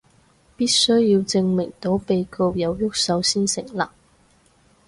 [0.57, 3.83] 必須要證明到被告有郁手先成立